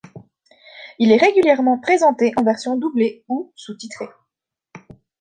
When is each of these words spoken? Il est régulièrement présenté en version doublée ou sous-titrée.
Il 0.97 1.11
est 1.11 1.17
régulièrement 1.21 1.77
présenté 1.77 2.33
en 2.35 2.41
version 2.43 2.75
doublée 2.75 3.23
ou 3.27 3.53
sous-titrée. 3.55 4.09